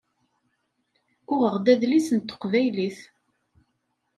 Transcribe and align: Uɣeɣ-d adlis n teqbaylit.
Uɣeɣ-d 1.33 1.65
adlis 1.73 2.07
n 2.11 2.19
teqbaylit. 2.19 2.99